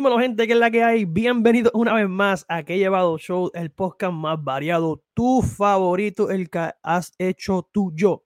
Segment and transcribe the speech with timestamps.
[0.00, 1.04] Dímelo, gente, que es la que hay.
[1.04, 6.30] Bienvenido una vez más a Que he llevado show, el podcast más variado, tu favorito,
[6.30, 8.24] el que has hecho tú yo.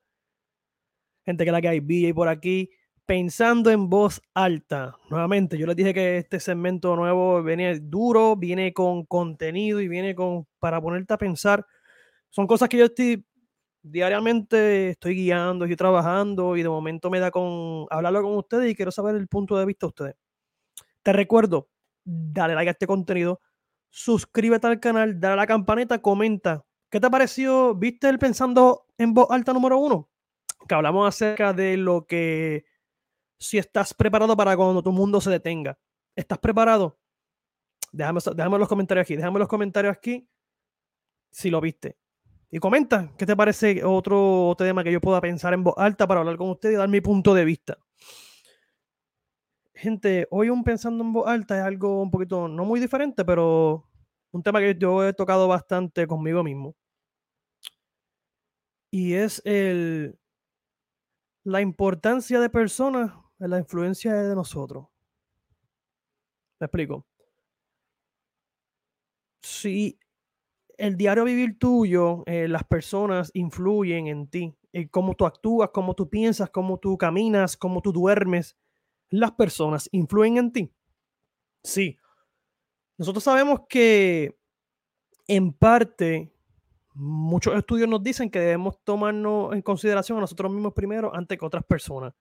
[1.27, 1.81] Gente, que es la que hay.
[1.81, 2.71] BJ por aquí,
[3.05, 4.95] pensando en voz alta.
[5.11, 10.15] Nuevamente, yo les dije que este segmento nuevo viene duro, viene con contenido y viene
[10.15, 11.67] con para ponerte a pensar.
[12.31, 13.27] Son cosas que yo estoy
[13.83, 18.77] diariamente estoy guiando, estoy trabajando y de momento me da con hablarlo con ustedes y
[18.77, 20.24] quiero saber el punto de vista de ustedes.
[21.05, 21.69] Te recuerdo,
[22.03, 23.41] dale like a este contenido,
[23.91, 26.65] suscríbete al canal, dale a la campanita, comenta.
[26.91, 27.75] ¿Qué te pareció?
[27.75, 30.09] ¿Viste el pensando en voz alta número uno?
[30.67, 32.65] Que hablamos acerca de lo que
[33.39, 35.79] si estás preparado para cuando tu mundo se detenga.
[36.17, 36.99] ¿Estás preparado?
[37.93, 40.27] Déjame, déjame los comentarios aquí, déjame los comentarios aquí
[41.31, 41.99] si lo viste.
[42.51, 46.21] Y comenta qué te parece otro tema que yo pueda pensar en voz alta para
[46.21, 47.84] hablar con usted y dar mi punto de vista
[49.75, 53.89] gente, hoy un pensando en voz alta es algo un poquito, no muy diferente, pero
[54.33, 56.75] un tema que yo he tocado bastante conmigo mismo.
[58.91, 60.19] Y es el,
[61.45, 64.87] la importancia de personas en la influencia de nosotros.
[66.61, 67.05] Me explico.
[69.43, 69.99] Si
[70.79, 75.95] el diario vivir tuyo, eh, las personas influyen en ti, en cómo tú actúas, cómo
[75.95, 78.57] tú piensas, cómo tú caminas, cómo tú duermes,
[79.19, 80.73] las personas influyen en ti?
[81.63, 81.97] Sí.
[82.99, 84.39] Nosotros sabemos que
[85.27, 86.33] en parte
[86.95, 91.45] muchos estudios nos dicen que debemos tomarnos en consideración a nosotros mismos primero antes que
[91.45, 92.15] otras personas.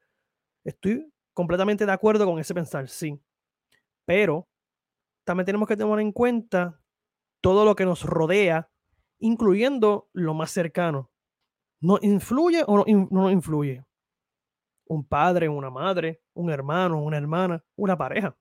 [0.63, 3.19] Estoy completamente de acuerdo con ese pensar, sí.
[4.05, 4.47] Pero
[5.23, 6.79] también tenemos que tener en cuenta
[7.41, 8.69] todo lo que nos rodea,
[9.19, 11.11] incluyendo lo más cercano.
[11.81, 13.83] ¿Nos influye o no, no nos influye?
[14.85, 18.35] Un padre, una madre, un hermano, una hermana, una pareja.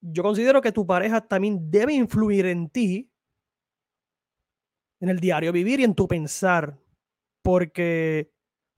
[0.00, 3.10] Yo considero que tu pareja también debe influir en ti,
[5.00, 6.78] en el diario vivir y en tu pensar,
[7.42, 8.32] porque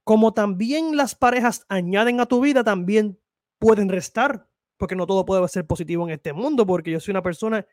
[0.04, 3.20] como también las parejas añaden a tu vida, también
[3.58, 7.22] pueden restar, porque no todo puede ser positivo en este mundo, porque yo soy una
[7.22, 7.66] persona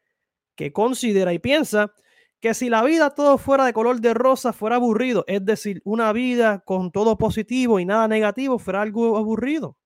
[0.56, 1.94] que considera y piensa
[2.40, 6.14] que si la vida todo fuera de color de rosa fuera aburrido, es decir, una
[6.14, 9.78] vida con todo positivo y nada negativo fuera algo aburrido.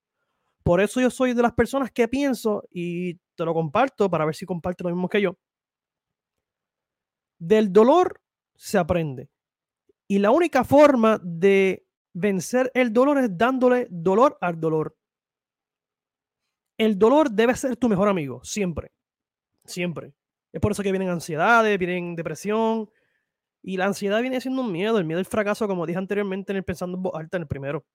[0.63, 4.35] Por eso yo soy de las personas que pienso y te lo comparto para ver
[4.35, 5.37] si comparte lo mismo que yo.
[7.39, 8.21] Del dolor
[8.55, 9.29] se aprende.
[10.07, 14.97] Y la única forma de vencer el dolor es dándole dolor al dolor.
[16.77, 18.91] El dolor debe ser tu mejor amigo, siempre.
[19.65, 20.13] Siempre.
[20.51, 22.89] Es por eso que vienen ansiedades, vienen depresión.
[23.61, 26.57] Y la ansiedad viene siendo un miedo, el miedo al fracaso, como dije anteriormente en
[26.57, 27.85] el Pensando en Voz Alta, en el primero.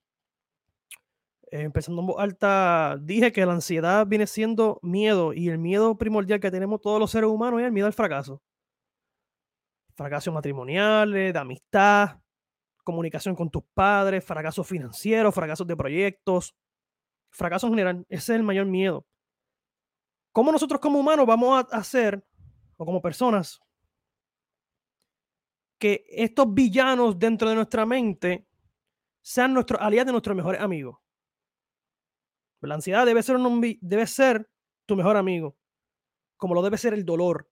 [1.56, 5.96] Eh, pensando en voz alta, dije que la ansiedad viene siendo miedo y el miedo
[5.96, 8.42] primordial que tenemos todos los seres humanos es el miedo al fracaso.
[9.94, 12.18] Fracasos matrimoniales, de amistad,
[12.82, 16.56] comunicación con tus padres, fracasos financieros, fracasos de proyectos,
[17.30, 18.06] fracaso en general.
[18.08, 19.06] Ese es el mayor miedo.
[20.32, 22.24] ¿Cómo nosotros como humanos vamos a hacer
[22.76, 23.60] o como personas,
[25.78, 28.46] que estos villanos dentro de nuestra mente
[29.22, 30.98] sean nuestros aliados nuestros mejores amigos.
[32.60, 33.36] La ansiedad debe ser,
[33.80, 34.50] debe ser
[34.86, 35.56] tu mejor amigo,
[36.36, 37.50] como lo debe ser el dolor.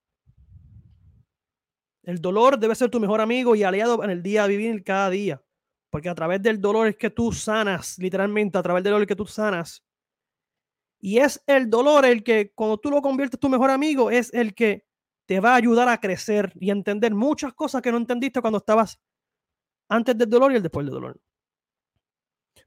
[2.03, 5.11] El dolor debe ser tu mejor amigo y aliado en el día a vivir cada
[5.11, 5.43] día.
[5.91, 9.15] Porque a través del dolor es que tú sanas, literalmente, a través del dolor que
[9.15, 9.84] tú sanas.
[10.99, 14.55] Y es el dolor el que, cuando tú lo conviertes tu mejor amigo, es el
[14.55, 14.87] que
[15.32, 19.00] te va a ayudar a crecer y entender muchas cosas que no entendiste cuando estabas
[19.88, 21.19] antes del dolor y el después del dolor.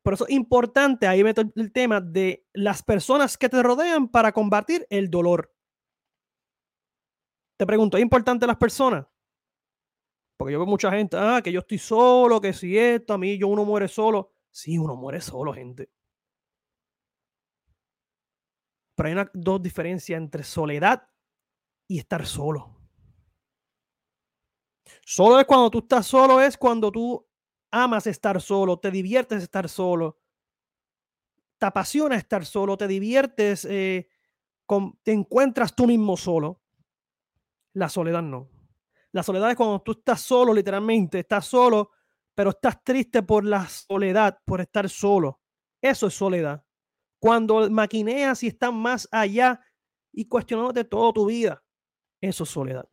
[0.01, 4.31] Por eso es importante, ahí meto el tema de las personas que te rodean para
[4.31, 5.53] combatir el dolor.
[7.55, 9.05] Te pregunto, ¿es importante las personas?
[10.35, 13.37] Porque yo veo mucha gente, ah, que yo estoy solo, que si esto, a mí
[13.37, 14.33] yo uno muere solo.
[14.49, 15.91] Sí, uno muere solo, gente.
[18.95, 21.07] Pero hay una, dos diferencias entre soledad
[21.87, 22.75] y estar solo.
[25.05, 27.27] Solo es cuando tú estás solo, es cuando tú
[27.71, 30.19] amas estar solo, te diviertes estar solo,
[31.57, 34.09] te apasiona estar solo, te diviertes, eh,
[35.03, 36.61] te encuentras tú mismo solo.
[37.73, 38.49] La soledad no.
[39.11, 41.91] La soledad es cuando tú estás solo, literalmente, estás solo,
[42.33, 45.41] pero estás triste por la soledad, por estar solo.
[45.81, 46.63] Eso es soledad.
[47.19, 49.61] Cuando maquineas y estás más allá
[50.11, 51.64] y cuestionándote toda tu vida.
[52.21, 52.87] Eso es soledad.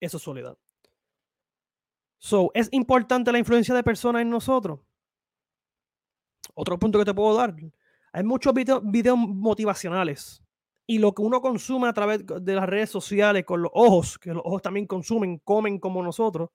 [0.00, 0.56] Eso es soledad.
[2.18, 4.80] So, es importante la influencia de personas en nosotros.
[6.54, 7.54] Otro punto que te puedo dar.
[8.12, 10.42] Hay muchos videos motivacionales
[10.86, 14.34] y lo que uno consume a través de las redes sociales con los ojos, que
[14.34, 16.50] los ojos también consumen, comen como nosotros,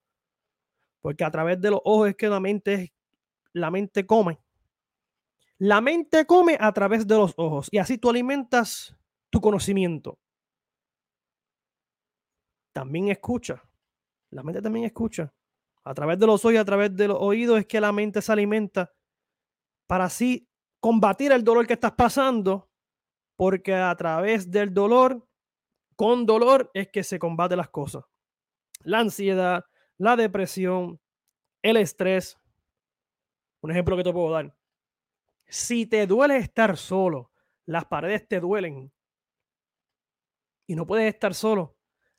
[1.02, 2.94] porque a través de los ojos es que la mente,
[3.54, 4.40] la mente come.
[5.58, 8.94] La mente come a través de los ojos y así tú alimentas
[9.30, 10.20] tu conocimiento.
[12.76, 13.64] También escucha.
[14.32, 15.34] La mente también escucha.
[15.86, 18.34] A través de los ojos a través de los oídos es que la mente se
[18.34, 18.92] alimenta
[19.88, 20.50] para así
[20.82, 22.70] combatir el dolor que estás pasando
[23.38, 25.26] porque a través del dolor,
[25.96, 28.04] con dolor, es que se combate las cosas.
[28.82, 29.64] La ansiedad,
[29.98, 31.00] la depresión,
[31.62, 32.38] el estrés.
[33.62, 34.54] Un ejemplo que te puedo dar.
[35.48, 37.32] Si te duele estar solo,
[37.66, 38.92] las paredes te duelen
[40.68, 41.75] y no puedes estar solo,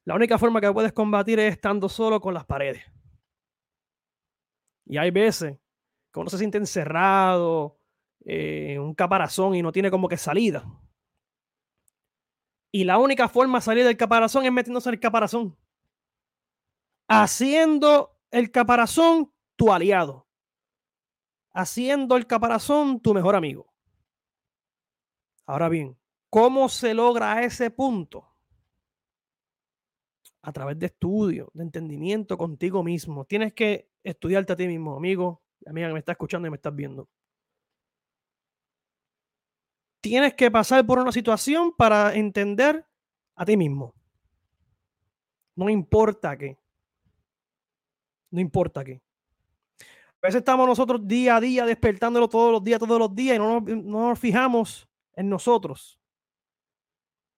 [0.06, 2.84] la única forma que puedes combatir es estando solo con las paredes.
[4.86, 5.58] Y hay veces
[6.12, 7.80] que uno se siente encerrado,
[8.20, 10.64] en eh, un caparazón y no tiene como que salida.
[12.70, 15.58] Y la única forma de salir del caparazón es metiéndose en el caparazón.
[17.08, 20.28] Haciendo el caparazón tu aliado.
[21.52, 23.72] Haciendo el caparazón tu mejor amigo.
[25.46, 25.98] Ahora bien,
[26.30, 28.35] ¿cómo se logra ese punto?
[30.46, 33.24] A través de estudio, de entendimiento contigo mismo.
[33.24, 36.74] Tienes que estudiarte a ti mismo, amigo, amiga que me está escuchando y me estás
[36.74, 37.08] viendo
[40.08, 42.86] tienes que pasar por una situación para entender
[43.34, 43.92] a ti mismo.
[45.56, 46.56] No importa qué.
[48.30, 49.02] No importa qué.
[49.80, 53.40] A veces estamos nosotros día a día despertándolo todos los días, todos los días y
[53.40, 55.98] no nos, fijamos en nosotros.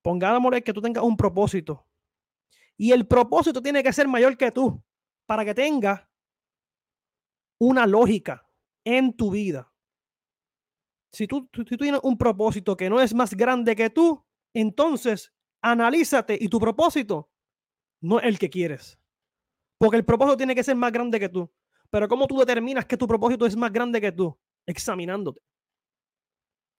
[0.02, 1.87] Pongámosle que tú tengas un propósito.
[2.78, 4.82] Y el propósito tiene que ser mayor que tú
[5.26, 6.08] para que tenga
[7.60, 8.46] una lógica
[8.84, 9.70] en tu vida.
[11.12, 16.48] Si tú, tienes un propósito que no es más grande que tú, entonces analízate y
[16.48, 17.30] tu propósito
[18.00, 18.98] no es el que quieres.
[19.78, 21.50] Porque el propósito tiene que ser más grande que tú.
[21.90, 24.38] Pero ¿cómo tú determinas que tu propósito es más grande que tú?
[24.66, 25.40] Examinándote.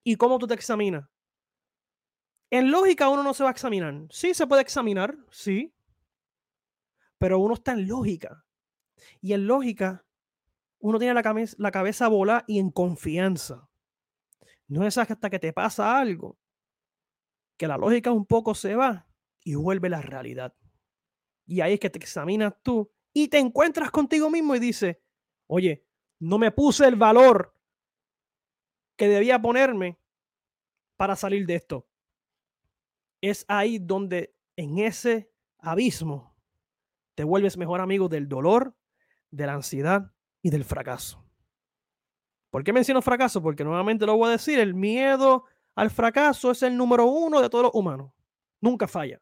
[0.05, 1.09] ¿Y cómo tú te examinas?
[2.51, 4.07] En lógica uno no se va a examinar.
[4.09, 5.73] Sí, se puede examinar, sí.
[7.19, 8.43] Pero uno está en lógica.
[9.21, 10.05] Y en lógica,
[10.79, 13.69] uno tiene la cabeza, la cabeza bola y en confianza.
[14.67, 16.39] No es hasta que te pasa algo
[17.57, 19.07] que la lógica un poco se va
[19.43, 20.55] y vuelve la realidad.
[21.45, 24.97] Y ahí es que te examinas tú y te encuentras contigo mismo y dices,
[25.47, 25.85] oye,
[26.19, 27.53] no me puse el valor
[28.95, 29.99] que debía ponerme
[30.95, 31.89] para salir de esto.
[33.21, 36.28] Es ahí donde en ese abismo
[37.19, 38.73] te vuelves mejor amigo del dolor,
[39.29, 41.21] de la ansiedad y del fracaso.
[42.49, 43.41] ¿Por qué menciono fracaso?
[43.41, 45.43] Porque nuevamente lo voy a decir, el miedo
[45.75, 48.13] al fracaso es el número uno de todos los humanos.
[48.61, 49.21] Nunca falla.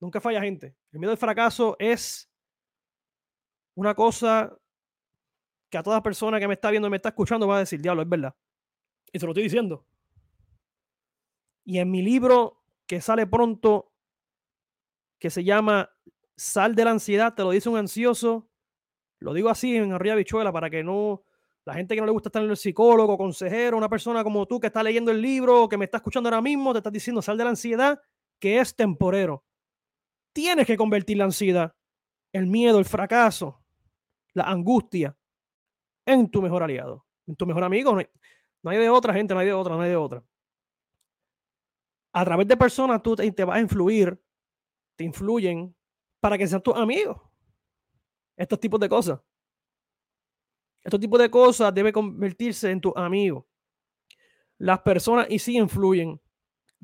[0.00, 0.76] Nunca falla, gente.
[0.92, 2.30] El miedo al fracaso es
[3.74, 4.54] una cosa
[5.70, 7.80] que a toda persona que me está viendo y me está escuchando va a decir,
[7.80, 8.36] diablo, es verdad.
[9.10, 9.86] Y se lo estoy diciendo.
[11.64, 13.94] Y en mi libro que sale pronto,
[15.18, 15.95] que se llama
[16.36, 18.48] Sal de la ansiedad, te lo dice un ansioso.
[19.20, 21.24] Lo digo así en arriba bichuela para que no
[21.66, 24.60] la gente que no le gusta estar en el psicólogo, consejero, una persona como tú
[24.60, 27.36] que está leyendo el libro, que me está escuchando ahora mismo, te está diciendo sal
[27.36, 28.00] de la ansiedad,
[28.38, 29.44] que es temporero.
[30.32, 31.74] Tienes que convertir la ansiedad,
[32.32, 33.64] el miedo, el fracaso,
[34.32, 35.16] la angustia
[36.06, 37.98] en tu mejor aliado, en tu mejor amigo.
[38.62, 40.22] No hay, de otra gente, no hay de otra, no hay de otra.
[42.12, 44.22] A través de personas tú te, te vas a influir,
[44.94, 45.75] te influyen
[46.26, 47.16] para que sean tus amigos.
[48.36, 49.20] Estos tipos de cosas.
[50.82, 53.46] Este tipo de cosas debe convertirse en tu amigo.
[54.58, 56.20] Las personas y sí influyen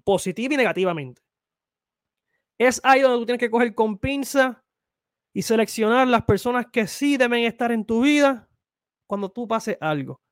[0.04, 1.22] positiva y negativamente.
[2.56, 4.64] Es ahí donde tú tienes que coger con pinza
[5.32, 8.48] y seleccionar las personas que sí deben estar en tu vida
[9.08, 10.22] cuando tú pases algo.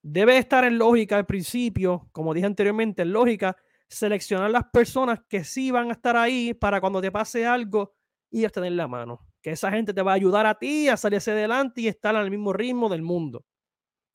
[0.00, 3.54] Debe estar en lógica al principio, como dije anteriormente, en lógica,
[3.88, 7.94] seleccionar las personas que sí van a estar ahí para cuando te pase algo
[8.30, 11.18] y tener la mano que esa gente te va a ayudar a ti a salir
[11.18, 13.46] hacia adelante y estar al mismo ritmo del mundo.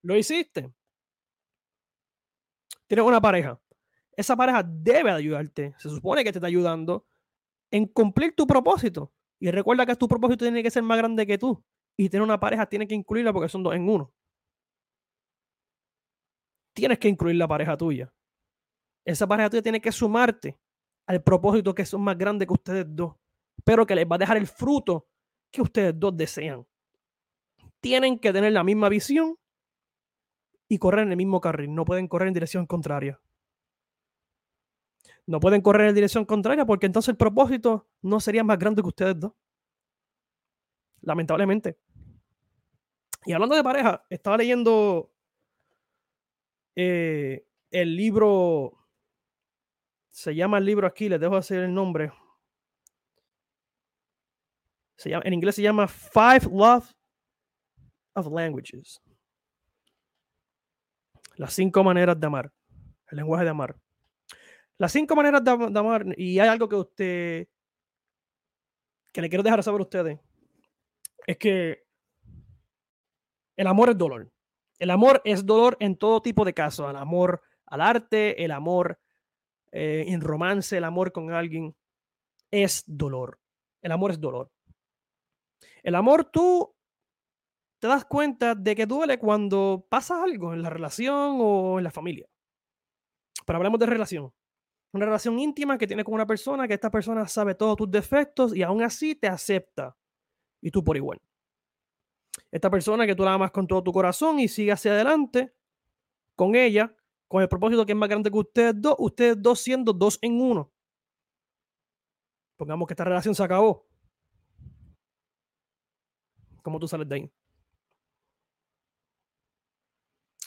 [0.03, 0.73] ¿Lo hiciste?
[2.85, 3.57] Tienes una pareja.
[4.11, 5.73] Esa pareja debe ayudarte.
[5.77, 7.05] Se supone que te está ayudando
[7.71, 9.13] en cumplir tu propósito.
[9.39, 11.63] Y recuerda que tu propósito tiene que ser más grande que tú.
[11.95, 14.13] Y tener una pareja tiene que incluirla porque son dos en uno.
[16.73, 18.13] Tienes que incluir la pareja tuya.
[19.05, 20.57] Esa pareja tuya tiene que sumarte
[21.07, 23.15] al propósito que son más grandes que ustedes dos,
[23.63, 25.07] pero que les va a dejar el fruto
[25.51, 26.65] que ustedes dos desean.
[27.79, 29.37] Tienen que tener la misma visión
[30.67, 33.19] y correr en el mismo carril, no pueden correr en dirección contraria.
[35.27, 38.87] No pueden correr en dirección contraria porque entonces el propósito no sería más grande que
[38.87, 39.33] ustedes dos.
[41.01, 41.77] Lamentablemente.
[43.25, 45.11] Y hablando de pareja, estaba leyendo
[46.75, 48.80] eh, el libro,
[50.11, 52.11] se llama el libro aquí, les dejo hacer el nombre.
[54.97, 56.91] Se llama, en inglés se llama Five Love
[58.13, 59.01] of Languages.
[61.37, 62.51] Las cinco maneras de amar.
[63.09, 63.75] El lenguaje de amar.
[64.77, 66.05] Las cinco maneras de, amar.
[66.17, 67.47] Y hay algo que usted.
[69.11, 70.19] que le quiero dejar saber a ustedes.
[71.25, 71.83] Es que
[73.55, 74.29] el amor es dolor.
[74.77, 76.89] El amor es dolor en todo tipo de casos.
[76.89, 78.99] El amor al arte, el amor
[79.71, 81.75] eh, en romance, el amor con alguien.
[82.51, 83.39] Es dolor.
[83.81, 84.51] El amor es dolor.
[85.83, 86.75] El amor tú
[87.79, 91.91] te das cuenta de que duele cuando pasa algo en la relación o en la
[91.91, 92.27] familia.
[93.45, 94.31] Pero hablemos de relación.
[94.93, 98.55] Una relación íntima que tienes con una persona, que esta persona sabe todos tus defectos
[98.55, 99.97] y aún así te acepta.
[100.61, 101.19] Y tú por igual.
[102.51, 105.55] Esta persona que tú la amas con todo tu corazón y sigue hacia adelante
[106.35, 106.95] con ella,
[107.31, 110.41] con el propósito que es más grande que ustedes dos, ustedes dos siendo dos en
[110.41, 110.69] uno.
[112.57, 113.87] Pongamos que esta relación se acabó.
[116.61, 117.31] ¿Cómo tú sales de ahí?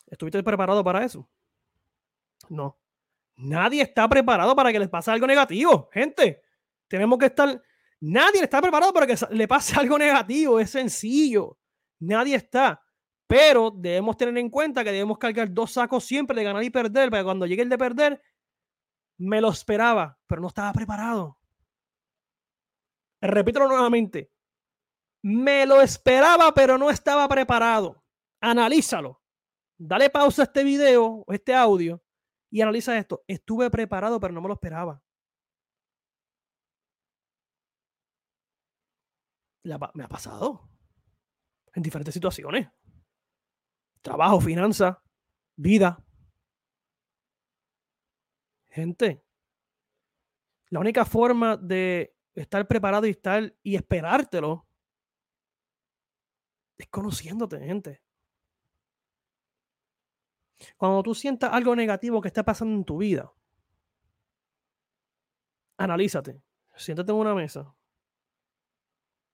[0.08, 1.26] ¿Estuviste preparado para eso?
[2.50, 2.78] No.
[3.36, 6.42] Nadie está preparado para que les pase algo negativo, gente.
[6.86, 7.62] Tenemos que estar.
[8.00, 10.60] Nadie está preparado para que le pase algo negativo.
[10.60, 11.56] Es sencillo.
[12.00, 12.83] Nadie está.
[13.34, 17.10] Pero debemos tener en cuenta que debemos cargar dos sacos siempre de ganar y perder.
[17.10, 18.22] Para cuando llegue el de perder,
[19.18, 21.36] me lo esperaba, pero no estaba preparado.
[23.20, 24.30] Repítelo nuevamente.
[25.24, 28.04] Me lo esperaba, pero no estaba preparado.
[28.40, 29.20] Analízalo
[29.76, 32.00] dale pausa a este video o este audio
[32.52, 33.24] y analiza esto.
[33.26, 35.02] Estuve preparado, pero no me lo esperaba.
[39.94, 40.68] me ha pasado
[41.74, 42.68] en diferentes situaciones.
[44.04, 45.02] Trabajo, finanza,
[45.56, 46.04] vida.
[48.68, 49.24] Gente,
[50.68, 54.68] la única forma de estar preparado y estar y esperártelo
[56.76, 58.02] es conociéndote, gente.
[60.76, 63.32] Cuando tú sientas algo negativo que está pasando en tu vida,
[65.78, 66.42] analízate,
[66.76, 67.74] siéntate en una mesa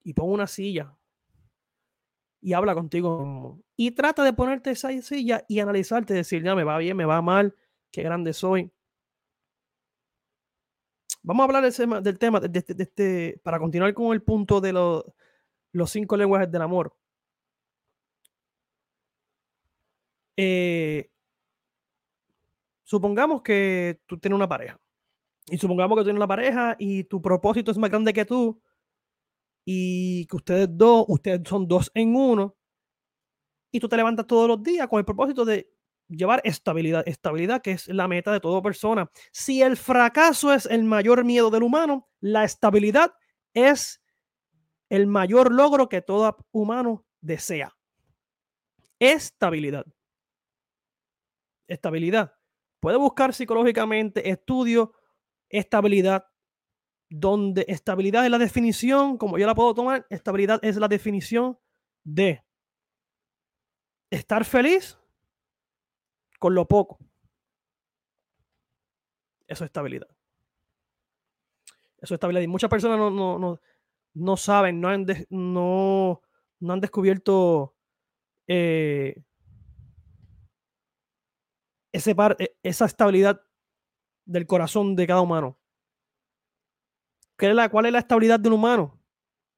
[0.05, 0.97] y pon una silla
[2.41, 6.79] y habla contigo y trata de ponerte esa silla y analizarte, decir, ya me va
[6.79, 7.55] bien, me va mal,
[7.91, 8.71] qué grande soy.
[11.23, 16.17] Vamos a hablar del tema, de, este, para continuar con el punto de los cinco
[16.17, 16.95] lenguajes del amor.
[20.37, 21.11] Eh,
[22.85, 24.81] supongamos que tú tienes una pareja.
[25.49, 28.61] Y supongamos que tú tienes una pareja y tu propósito es más grande que tú.
[29.73, 32.57] Y que ustedes dos, ustedes son dos en uno.
[33.71, 35.73] Y tú te levantas todos los días con el propósito de
[36.09, 37.05] llevar estabilidad.
[37.07, 39.09] Estabilidad que es la meta de toda persona.
[39.31, 43.15] Si el fracaso es el mayor miedo del humano, la estabilidad
[43.55, 44.03] es
[44.89, 47.77] el mayor logro que todo humano desea.
[48.99, 49.87] Estabilidad
[51.71, 52.35] estabilidad.
[52.81, 54.93] Puede buscar psicológicamente estudio,
[55.49, 56.27] estabilidad,
[57.11, 61.59] donde estabilidad es la definición, como yo la puedo tomar, estabilidad es la definición
[62.05, 62.43] de
[64.11, 64.99] estar feliz
[66.39, 66.99] con lo poco.
[69.47, 70.09] Eso es estabilidad.
[71.99, 72.43] Eso es estabilidad.
[72.43, 73.61] Y muchas personas no, no, no,
[74.15, 76.23] no saben, no han, no,
[76.69, 77.75] han descubierto
[78.47, 79.23] eh,
[81.93, 83.43] ese par, e, esa estabilidad
[84.25, 85.60] del corazón de cada humano.
[87.41, 89.01] ¿Qué es la, ¿Cuál es la estabilidad de un humano?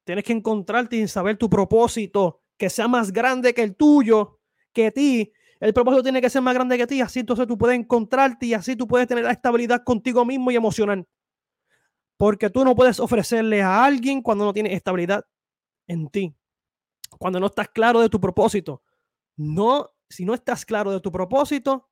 [0.05, 4.39] Tienes que encontrarte y saber tu propósito, que sea más grande que el tuyo,
[4.71, 5.33] que ti.
[5.59, 8.53] El propósito tiene que ser más grande que ti, así entonces tú puedes encontrarte y
[8.53, 11.05] así tú puedes tener la estabilidad contigo mismo y emocional.
[12.15, 15.25] Porque tú no puedes ofrecerle a alguien cuando no tienes estabilidad
[15.85, 16.33] en ti.
[17.19, 18.81] Cuando no estás claro de tu propósito.
[19.35, 21.89] No, si no estás claro de tu propósito,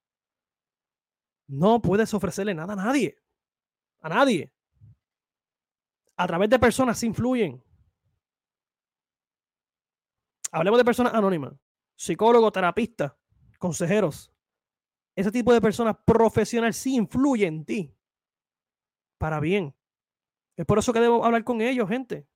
[1.48, 3.17] no puedes ofrecerle nada a nadie.
[4.00, 4.53] A nadie.
[6.21, 7.63] A través de personas se influyen.
[10.51, 11.53] Hablemos de personas anónimas.
[11.95, 13.13] Psicólogos, terapistas,
[13.57, 14.31] consejeros.
[15.15, 17.97] Ese tipo de personas profesionales sí influyen en ti.
[19.17, 19.75] Para bien.
[20.55, 22.27] Es por eso que debo hablar con ellos, gente.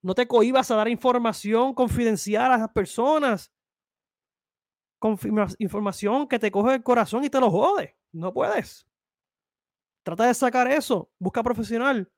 [0.00, 3.52] No te cohibas a dar información confidencial a esas personas
[5.58, 7.98] información que te coge el corazón y te lo jode.
[8.12, 8.88] No puedes.
[10.04, 11.12] Trata de sacar eso.
[11.18, 12.10] Busca profesional.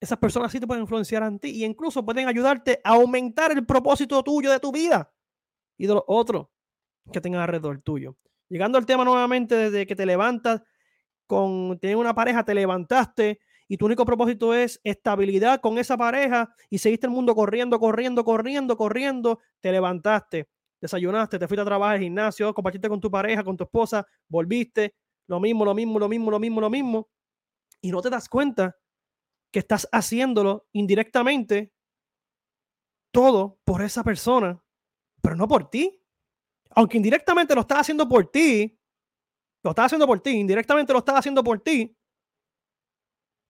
[0.00, 3.66] Esas personas sí te pueden influenciar en ti y incluso pueden ayudarte a aumentar el
[3.66, 5.12] propósito tuyo de tu vida
[5.76, 6.46] y de los otros
[7.12, 8.16] que tengan alrededor tuyo.
[8.48, 10.62] Llegando al tema nuevamente desde que te levantas
[11.26, 16.78] con una pareja, te levantaste y tu único propósito es estabilidad con esa pareja y
[16.78, 20.48] seguiste el mundo corriendo, corriendo, corriendo, corriendo, te levantaste,
[20.80, 24.94] desayunaste, te fuiste a trabajar al gimnasio, compartiste con tu pareja, con tu esposa, volviste,
[25.26, 27.08] lo mismo, lo mismo, lo mismo, lo mismo, lo mismo,
[27.82, 28.74] y no te das cuenta
[29.50, 31.72] que estás haciéndolo indirectamente
[33.10, 34.62] todo por esa persona,
[35.22, 36.02] pero no por ti.
[36.70, 38.78] Aunque indirectamente lo estás haciendo por ti,
[39.62, 41.96] lo estás haciendo por ti, indirectamente lo estás haciendo por ti,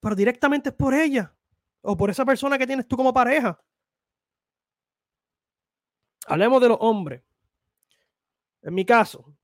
[0.00, 1.34] pero directamente es por ella
[1.82, 3.60] o por esa persona que tienes tú como pareja.
[6.26, 7.22] Hablemos de los hombres.
[8.62, 9.34] En mi caso,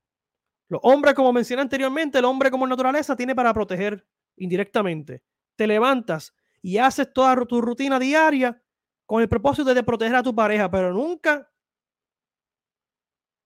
[0.69, 4.07] los hombres, como mencioné anteriormente, el hombre como naturaleza tiene para proteger
[4.37, 5.23] indirectamente.
[5.57, 6.35] Te levantas
[6.65, 8.59] y haces toda tu rutina diaria
[9.05, 11.47] con el propósito de proteger a tu pareja, pero nunca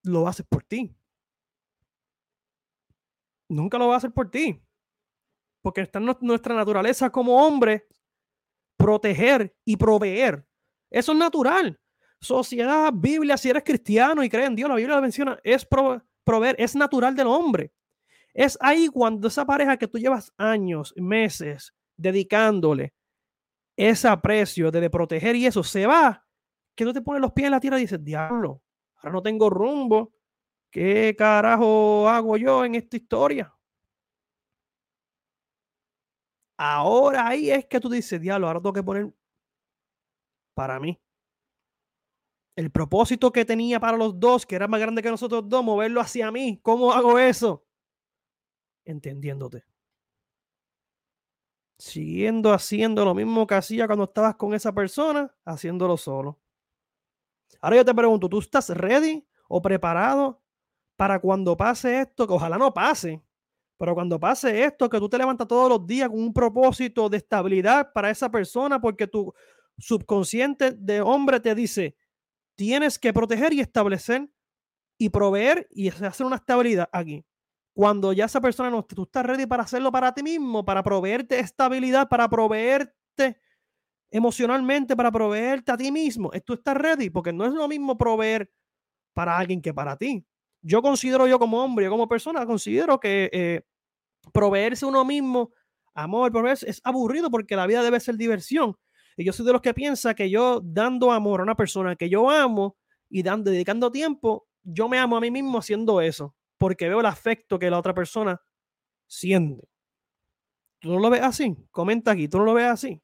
[0.05, 0.97] lo haces por ti.
[3.49, 4.63] Nunca lo vas a hacer por ti
[5.63, 7.89] porque está en nuestra naturaleza como hombre
[8.77, 10.47] proteger y proveer.
[10.89, 11.81] Eso es natural.
[12.21, 15.67] Sociedad, Biblia, si eres cristiano y crees en Dios, la Biblia lo menciona, es
[16.25, 17.73] proveer, es natural del hombre.
[18.33, 22.95] Es ahí cuando esa pareja que tú llevas años, meses dedicándole
[23.79, 26.27] ese aprecio de, de proteger y eso se va,
[26.75, 28.61] que tú te pones los pies en la tierra y dices, diablo,
[28.97, 30.13] ahora no tengo rumbo.
[30.71, 33.55] ¿Qué carajo hago yo en esta historia?
[36.59, 39.15] Ahora ahí es que tú dices, diablo, ahora tengo que poner
[40.55, 41.01] para mí.
[42.57, 46.01] El propósito que tenía para los dos, que era más grande que nosotros dos, moverlo
[46.01, 46.59] hacia mí.
[46.63, 47.65] ¿Cómo hago eso?
[48.85, 49.65] Entendiéndote.
[51.79, 56.41] Siguiendo haciendo lo mismo que hacía cuando estabas con esa persona, haciéndolo solo.
[57.61, 60.43] Ahora yo te pregunto, ¿tú estás ready o preparado
[60.97, 62.27] para cuando pase esto?
[62.27, 63.23] Que ojalá no pase,
[63.79, 67.19] pero cuando pase esto, que tú te levantas todos los días con un propósito de
[67.19, 69.33] estabilidad para esa persona, porque tu
[69.79, 71.97] subconsciente de hombre te dice,
[72.57, 74.29] tienes que proteger y establecer
[74.99, 77.25] y proveer y hacer una estabilidad aquí.
[77.79, 81.39] Cuando ya esa persona no, tú estás ready para hacerlo para ti mismo, para proveerte
[81.39, 83.41] estabilidad, para proveerte
[84.11, 86.33] emocionalmente, para proveerte a ti mismo.
[86.45, 88.51] Tú estás ready, porque no es lo mismo proveer
[89.15, 90.27] para alguien que para ti
[90.61, 93.63] yo considero yo como hombre, como persona, considero que eh,
[94.33, 95.53] proveerse uno mismo,
[95.95, 98.77] amor, proveerse, es aburrido porque la vida debe ser diversión.
[99.17, 102.09] Y yo soy de los que piensa que yo dando amor a una persona que
[102.09, 102.77] yo amo
[103.09, 107.07] y dando, dedicando tiempo, yo me amo a mí mismo haciendo eso, porque veo el
[107.07, 108.41] afecto que la otra persona
[109.07, 109.69] siente.
[110.81, 111.57] ¿Tú no lo ves así?
[111.71, 113.01] Comenta aquí, ¿tú no lo ves así?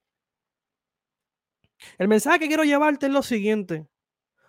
[1.98, 3.86] El mensaje que quiero llevarte es lo siguiente.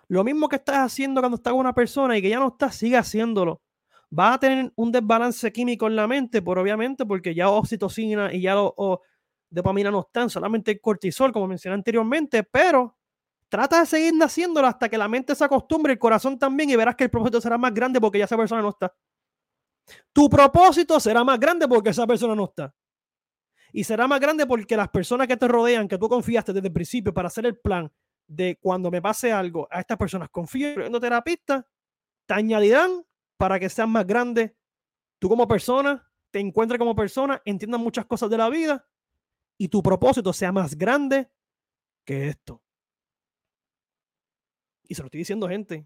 [0.08, 2.76] Lo mismo que estás haciendo cuando estás con una persona y que ya no estás,
[2.76, 3.62] sigue haciéndolo.
[4.10, 8.42] Vas a tener un desbalance químico en la mente, por obviamente, porque ya oxitocina y
[8.42, 9.02] ya lo,
[9.50, 12.98] dopamina no están, solamente el cortisol, como mencioné anteriormente, pero
[13.50, 16.96] trata de seguir haciéndolo hasta que la mente se acostumbre, el corazón también, y verás
[16.96, 18.94] que el propósito será más grande porque ya esa persona no está.
[20.12, 22.74] Tu propósito será más grande porque esa persona no está.
[23.72, 26.74] Y será más grande porque las personas que te rodean, que tú confiaste desde el
[26.74, 27.92] principio para hacer el plan,
[28.28, 31.68] de cuando me pase algo a estas personas confío en terapista,
[32.26, 33.06] te añadirán
[33.38, 34.56] para que seas más grande
[35.20, 38.88] tú como persona, te encuentres como persona, entiendas muchas cosas de la vida
[39.58, 41.30] y tu propósito sea más grande
[42.04, 42.62] que esto.
[44.88, 45.86] Y se lo estoy diciendo, gente.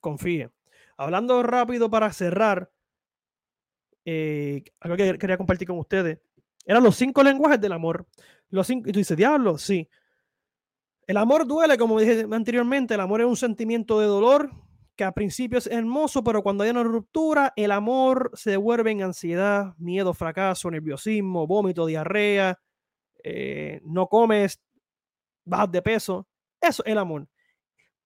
[0.00, 0.50] Confíe.
[0.96, 2.70] Hablando rápido para cerrar,
[4.04, 6.18] eh, algo que quería compartir con ustedes,
[6.64, 8.06] eran los cinco lenguajes del amor.
[8.50, 9.88] Los cinco, y tú dices, diablo, sí.
[11.06, 14.50] El amor duele, como dije anteriormente, el amor es un sentimiento de dolor
[14.98, 19.02] que al principio es hermoso, pero cuando hay una ruptura, el amor se vuelve en
[19.02, 22.58] ansiedad, miedo, fracaso, nerviosismo, vómito, diarrea,
[23.22, 24.60] eh, no comes,
[25.44, 26.26] bajas de peso.
[26.60, 27.28] Eso es el amor.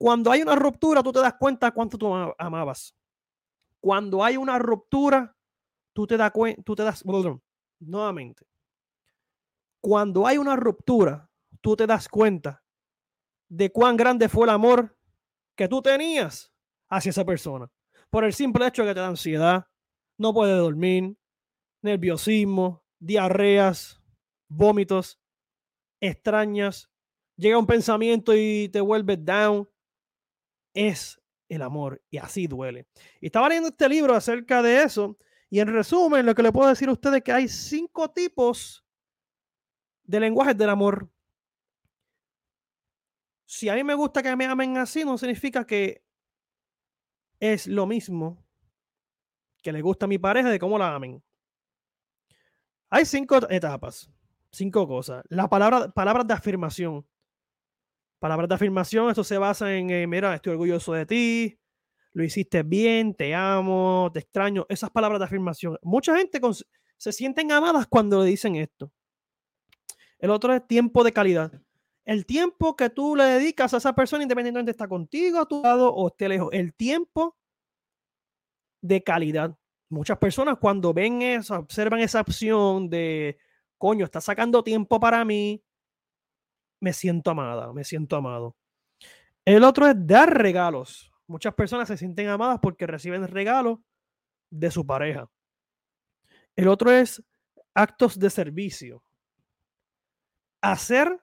[0.03, 2.93] Cuando hay una ruptura, tú te das cuenta cuánto tú amabas.
[3.79, 5.37] Cuando hay una ruptura,
[5.93, 7.05] tú te das cuenta, tú te das,
[7.79, 8.45] nuevamente.
[9.81, 12.65] Cuando hay una ruptura, tú te das cuenta
[13.49, 14.99] de cuán grande fue el amor
[15.55, 16.53] que tú tenías
[16.89, 17.71] hacia esa persona.
[18.11, 19.69] Por el simple hecho de que te da ansiedad,
[20.19, 21.17] no puedes dormir,
[21.81, 24.03] nerviosismo, diarreas,
[24.49, 25.21] vómitos,
[26.01, 26.91] extrañas,
[27.37, 29.69] llega un pensamiento y te vuelves down.
[30.75, 32.87] Es el amor y así duele.
[33.21, 35.19] Y estaba leyendo este libro acerca de eso
[35.51, 38.83] y en resumen lo que le puedo decir a ustedes es que hay cinco tipos
[40.05, 41.11] de lenguajes del amor.
[43.45, 46.03] Si a mí me gusta que me amen así, no significa que
[47.39, 48.43] es lo mismo
[49.63, 51.23] que le gusta a mi pareja de cómo la amen.
[52.89, 54.11] Hay cinco etapas,
[54.51, 55.23] cinco cosas.
[55.29, 57.07] La palabra, palabras de afirmación.
[58.23, 61.59] Palabras de afirmación, esto se basa en, eh, mira, estoy orgulloso de ti,
[62.13, 64.65] lo hiciste bien, te amo, te extraño.
[64.69, 65.77] Esas palabras de afirmación.
[65.83, 66.41] Mucha gente
[66.97, 68.93] se sienten amadas cuando le dicen esto.
[70.21, 71.51] El otro es tiempo de calidad.
[72.05, 75.93] El tiempo que tú le dedicas a esa persona, independientemente está contigo, a tu lado
[75.93, 76.51] o esté lejos.
[76.53, 77.37] El tiempo
[78.83, 79.59] de calidad.
[79.89, 83.37] Muchas personas cuando ven eso, observan esa opción de,
[83.79, 85.61] coño, está sacando tiempo para mí,
[86.83, 88.57] me siento amada, me siento amado.
[89.45, 91.13] El otro es dar regalos.
[91.29, 93.79] Muchas personas se sienten amadas porque reciben regalos
[94.51, 95.31] de su pareja.
[96.57, 97.23] El otro es
[97.73, 99.05] actos de servicio.
[100.61, 101.21] Hacer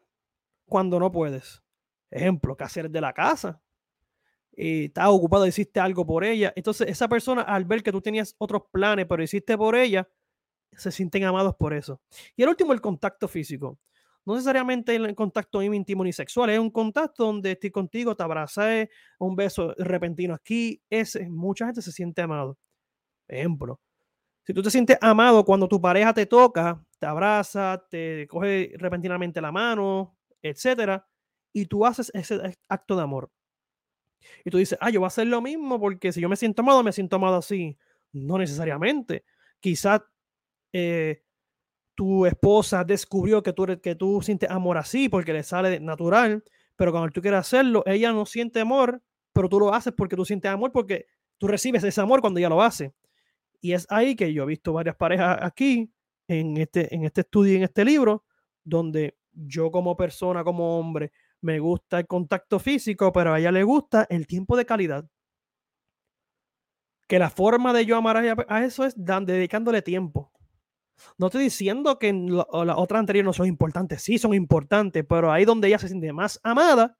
[0.66, 1.62] cuando no puedes.
[2.10, 3.62] Ejemplo, que hacer de la casa.
[4.54, 6.54] Y estás ocupado, hiciste algo por ella.
[6.56, 10.08] Entonces, esa persona, al ver que tú tenías otros planes, pero hiciste por ella,
[10.72, 12.00] se sienten amados por eso.
[12.38, 13.78] Y el último, el contacto físico
[14.30, 18.92] no necesariamente el contacto íntimo ni sexual, es un contacto donde estoy contigo, te abracé,
[19.18, 22.56] un beso repentino aquí, ese, mucha gente se siente amado.
[23.28, 23.80] Ejemplo,
[24.46, 29.42] si tú te sientes amado cuando tu pareja te toca, te abraza, te coge repentinamente
[29.42, 31.08] la mano, etcétera,
[31.52, 33.32] y tú haces ese acto de amor.
[34.46, 36.62] Y tú dices, ah, yo voy a hacer lo mismo porque si yo me siento
[36.62, 37.80] amado, me siento amado así.
[38.12, 39.24] No necesariamente.
[39.60, 40.02] Quizás
[40.72, 41.24] eh,
[42.00, 46.46] tu esposa descubrió que tú, que tú sientes amor así porque le sale natural,
[46.78, 49.02] pero cuando tú quieres hacerlo, ella no siente amor,
[49.34, 51.08] pero tú lo haces porque tú sientes amor, porque
[51.38, 52.94] tú recibes ese amor cuando ella lo hace.
[53.60, 55.92] Y es ahí que yo he visto varias parejas aquí,
[56.30, 58.24] en este, en este estudio, en este libro,
[58.64, 63.64] donde yo como persona, como hombre, me gusta el contacto físico, pero a ella le
[63.64, 65.04] gusta el tiempo de calidad.
[67.10, 68.16] Que la forma de yo amar
[68.48, 70.32] a, eso es dedicándole tiempo.
[71.18, 72.46] No estoy diciendo que las
[72.78, 76.40] otras anteriores no son importantes, sí son importantes, pero ahí donde ella se siente más
[76.44, 76.98] amada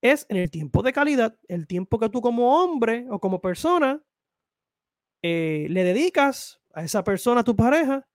[0.00, 4.02] es en el tiempo de calidad, el tiempo que tú como hombre o como persona
[5.22, 8.06] eh, le dedicas a esa persona, a tu pareja,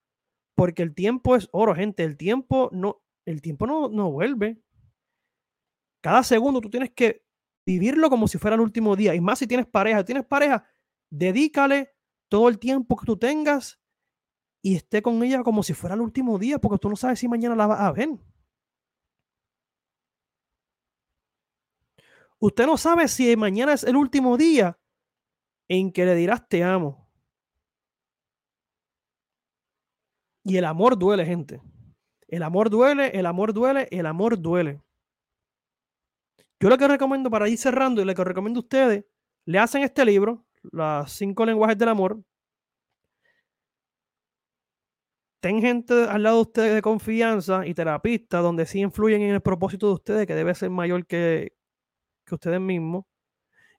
[0.56, 4.62] porque el tiempo es oro, gente, el tiempo no, el tiempo no, no vuelve.
[6.02, 7.26] Cada segundo tú tienes que
[7.66, 10.66] vivirlo como si fuera el último día, y más si tienes pareja, si tienes pareja,
[11.12, 11.94] dedícale
[12.30, 13.80] todo el tiempo que tú tengas
[14.63, 17.28] y esté con ella como si fuera el último día, porque tú no sabes si
[17.28, 18.10] mañana la vas a ver.
[22.39, 24.80] Usted no sabe si mañana es el último día
[25.67, 27.10] en que le dirás te amo.
[30.45, 31.62] Y el amor duele, gente.
[32.28, 34.82] El amor duele, el amor duele, el amor duele.
[36.60, 39.06] Yo lo que recomiendo para ir cerrando y lo que recomiendo a ustedes,
[39.45, 42.23] le hacen este libro, Los cinco lenguajes del amor,
[45.43, 49.41] ten gente al lado de ustedes de confianza y terapistas donde sí influyen en el
[49.41, 51.51] propósito de ustedes, que debe ser mayor que,
[52.25, 53.03] que ustedes mismos.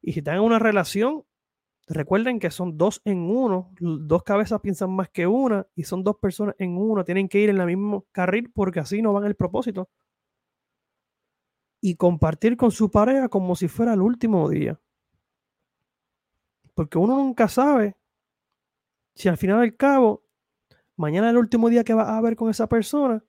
[0.02, 1.24] Y si están en una relación,
[1.86, 6.16] recuerden que son dos en uno, dos cabezas piensan más que una y son dos
[6.18, 9.34] personas en uno, tienen que ir en el mismo carril porque así no van el
[9.34, 9.88] propósito.
[11.80, 14.78] Y compartir con su pareja como si fuera el último día.
[16.74, 17.96] Porque uno nunca sabe
[19.14, 20.23] si al final del cabo
[20.96, 23.24] mañana es el último día que vas a ver con esa persona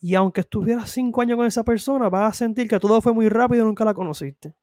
[0.00, 3.28] y aunque estuvieras cinco años con esa persona, vas a sentir que todo fue muy
[3.28, 4.54] rápido y nunca la conociste.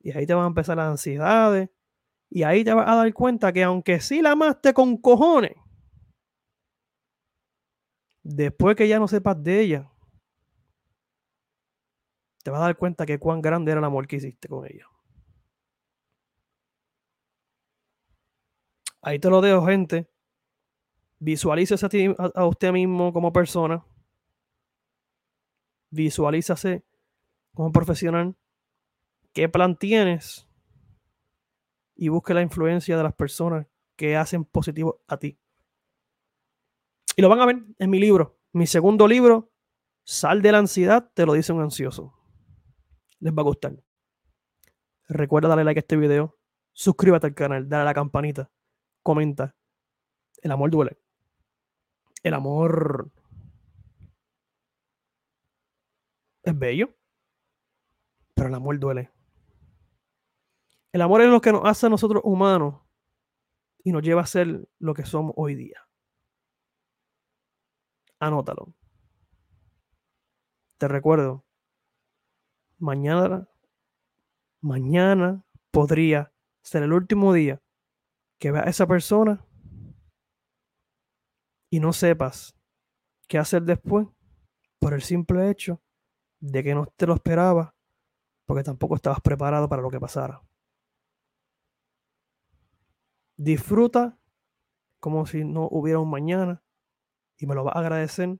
[0.00, 1.70] Y ahí te van a empezar las ansiedades.
[2.30, 5.54] Y ahí te vas a dar cuenta que aunque sí la amaste con cojones,
[8.22, 9.90] después que ya no sepas de ella,
[12.42, 14.86] te vas a dar cuenta que cuán grande era el amor que hiciste con ella.
[19.02, 20.09] Ahí te lo dejo, gente.
[21.20, 23.84] Visualícese a, usted mismo como persona.
[25.90, 26.82] Visualízase
[27.54, 28.34] como profesional.
[29.34, 30.48] ¿Qué plan tienes?
[31.94, 35.38] Y busque la influencia de las personas que hacen positivo a ti.
[37.16, 38.40] Y lo van a ver en mi libro.
[38.52, 39.52] Mi segundo libro,
[40.02, 42.14] Sal de la ansiedad, te lo dice un ansioso.
[43.18, 43.76] Les va a gustar.
[45.06, 46.38] Recuerda darle like a este video.
[46.72, 48.50] Suscríbete al canal, dale a la campanita,
[49.02, 49.54] comenta.
[50.42, 50.98] El amor duele
[52.22, 53.10] el amor
[56.42, 56.94] es bello,
[58.34, 59.10] pero el amor duele.
[60.92, 62.80] El amor es lo que nos hace a nosotros humanos
[63.84, 65.86] y nos lleva a ser lo que somos hoy día.
[68.18, 68.74] Anótalo.
[70.78, 71.44] Te recuerdo,
[72.78, 73.48] mañana,
[74.60, 77.62] mañana podría ser el último día
[78.38, 79.46] que veas a esa persona
[81.70, 82.54] y no sepas
[83.28, 84.08] qué hacer después
[84.80, 85.80] por el simple hecho
[86.40, 87.72] de que no te lo esperabas
[88.44, 90.42] porque tampoco estabas preparado para lo que pasara.
[93.36, 94.18] Disfruta
[94.98, 96.62] como si no hubiera un mañana
[97.38, 98.38] y me lo vas a agradecer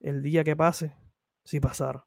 [0.00, 0.96] el día que pase
[1.44, 2.06] si pasara.